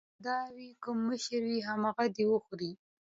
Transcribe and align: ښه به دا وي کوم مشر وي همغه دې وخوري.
ښه 0.03 0.07
به 0.13 0.21
دا 0.27 0.37
وي 0.55 0.69
کوم 0.83 0.97
مشر 1.09 1.41
وي 1.49 1.59
همغه 1.69 2.05
دې 2.15 2.25
وخوري. 2.31 2.71